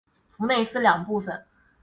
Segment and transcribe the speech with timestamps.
[0.35, 1.45] 弗内斯两部分。